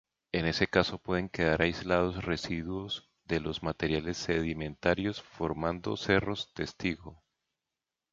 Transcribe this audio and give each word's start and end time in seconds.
En 0.31 0.47
ese 0.47 0.65
caso 0.65 0.97
pueden 0.97 1.29
quedar 1.29 1.61
aislados 1.61 2.25
residuos 2.25 3.11
de 3.25 3.39
los 3.39 3.61
materiales 3.61 4.17
sedimentarios 4.17 5.21
formando 5.21 5.95
cerros 5.95 6.51
testigo. 6.55 7.21